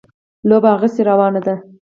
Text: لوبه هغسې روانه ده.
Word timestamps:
لوبه 0.49 0.69
هغسې 0.75 1.01
روانه 1.09 1.41
ده. 1.45 1.55